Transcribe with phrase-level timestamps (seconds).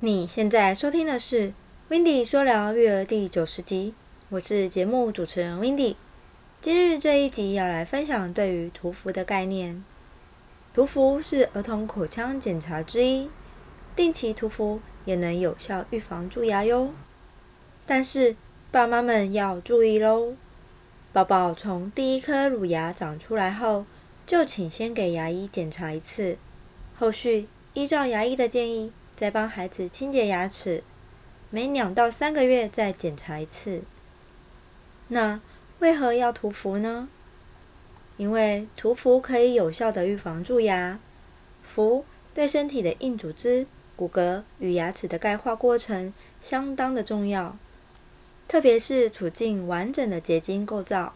[0.00, 1.48] 你现在收听的是
[1.88, 3.94] 《w i n d y 说聊育儿》第九十集，
[4.28, 5.96] 我是节目主持人 w i n d y
[6.60, 9.82] 今日这一集要来分享对于涂氟的概念。
[10.72, 13.28] 涂氟是儿童口腔检查之一，
[13.96, 16.92] 定期涂氟也能有效预防蛀牙哟。
[17.84, 18.36] 但是
[18.70, 20.34] 爸妈们要注意喽，
[21.12, 23.84] 宝宝从第一颗乳牙长出来后，
[24.24, 26.38] 就请先给牙医检查一次，
[26.96, 28.92] 后续依照牙医的建议。
[29.18, 30.84] 再帮孩子清洁牙齿，
[31.50, 33.82] 每两到三个月再检查一次。
[35.08, 35.40] 那
[35.80, 37.08] 为何要涂氟呢？
[38.16, 41.00] 因为涂氟可以有效的预防蛀牙。
[41.64, 47.56] 氟对身体的硬组织、骨骼与牙齿的钙化过程相当的重要，
[48.46, 51.14] 特别是促进完整的结晶构造。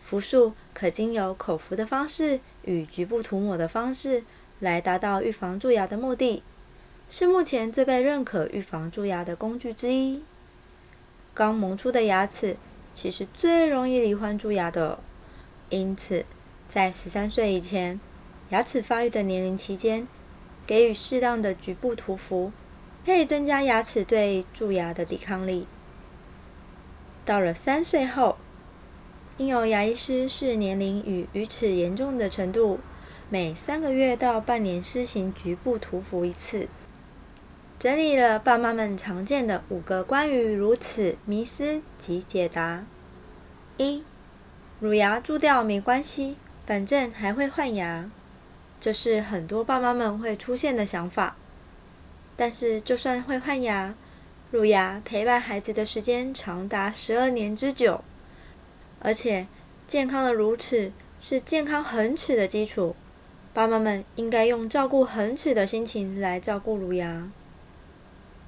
[0.00, 4.24] 氟素可经由口服的方式与局部涂抹的方式
[4.58, 6.42] 来达到预防蛀牙的目的。
[7.14, 10.22] 是目前最被认可预防蛀牙的工具之一。
[11.34, 12.56] 刚萌出的牙齿
[12.94, 14.98] 其实最容易罹患蛀牙的，
[15.68, 16.24] 因此
[16.70, 18.00] 在十三岁以前，
[18.48, 20.08] 牙齿发育的年龄期间，
[20.66, 22.50] 给予适当的局部涂氟，
[23.04, 25.66] 可以增加牙齿对蛀牙的抵抗力。
[27.26, 28.38] 到了三岁后，
[29.36, 32.80] 应由牙医师视年龄与龋齿严重的程度，
[33.28, 36.70] 每三个月到半年施行局部涂氟一次。
[37.82, 42.86] 整理了爸妈们常见的五个关于乳齿迷思及解答：
[43.76, 44.04] 一、
[44.78, 48.08] 乳牙蛀掉没关系，反正还会换牙，
[48.78, 51.36] 这是很多爸妈们会出现的想法。
[52.36, 53.96] 但是，就算会换牙，
[54.52, 58.04] 乳牙陪伴孩子的时间长达十二年之久，
[59.00, 59.48] 而且
[59.88, 62.94] 健康的乳齿是健康恒齿的基础。
[63.52, 67.28] 爸妈们应该用照顾恒齿的心情来照顾乳牙。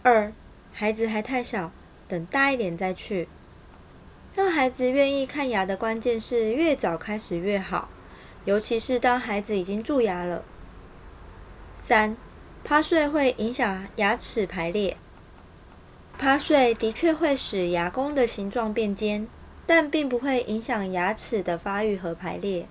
[0.06, 0.34] 二，
[0.70, 1.72] 孩子还太小，
[2.06, 3.26] 等大一点再去。
[4.34, 7.88] 让孩子愿意看牙的关键是越早开始越好，
[8.44, 10.44] 尤其是当孩子已经蛀牙了。
[11.78, 12.18] 三，
[12.62, 14.98] 趴睡会影响牙齿排列。
[16.18, 19.26] 趴睡的确会使牙弓的形状变尖，
[19.64, 22.68] 但并不会影响牙齿的发育和排列。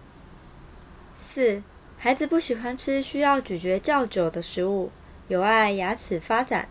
[1.15, 1.63] 四，
[1.97, 4.91] 孩子不喜欢吃需要咀嚼较久的食物，
[5.27, 6.69] 有碍牙齿发展。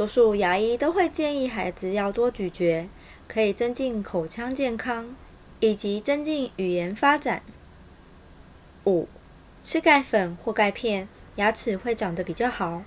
[0.00, 2.88] 多数牙医都会建议孩子要多咀嚼，
[3.28, 5.14] 可以增进口腔健康
[5.60, 7.42] 以及增进语言发展。
[8.86, 9.06] 五，
[9.62, 12.82] 吃钙粉或钙片，牙齿会长得比较好。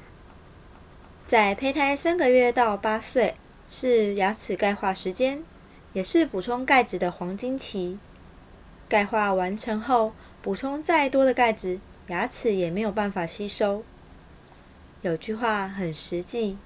[1.28, 3.36] 在胚胎三个月到八岁
[3.70, 5.44] 是牙齿钙化时间，
[5.94, 8.00] 也是补充钙质的黄金期。
[8.90, 13.84] 钙化完成后，补充再多的钙质，牙齿也没有办法吸收。
[15.04, 16.58] 有句话很实际。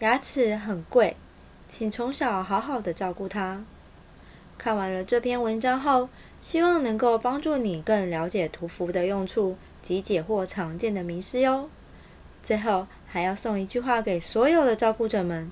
[0.00, 1.16] 牙齿很贵，
[1.70, 3.64] 请从小好好的照顾它。
[4.58, 11.70] 看完了这篇文章后，希望能够帮助你更了解涂氟的用处及解惑常见的迷思哟。
[12.42, 15.50] 最后还要送一句话给所有的照顾者们：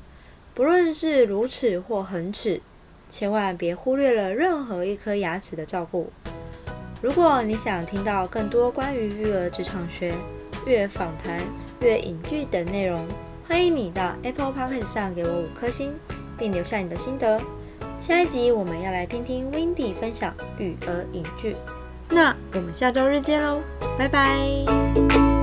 [0.53, 2.61] 不论是乳齿或恒齿，
[3.09, 6.13] 千万别忽略了任何一颗牙齿的照顾。
[7.01, 10.15] 如果你想听到更多关于育儿职场学、
[10.67, 11.41] 育儿访谈、
[11.81, 13.07] 育儿影剧等内容，
[13.47, 15.93] 欢迎你到 Apple Podcast 上给我五颗星，
[16.39, 17.41] 并留下你的心得。
[17.99, 21.55] 下一集我们要来听听 w i n d y 分享育儿影剧，
[22.09, 23.61] 那我们下周日见喽，
[23.99, 25.34] 拜拜。